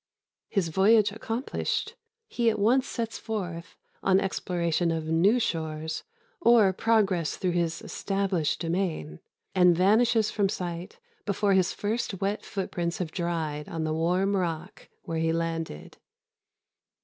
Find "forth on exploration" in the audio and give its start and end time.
3.19-4.89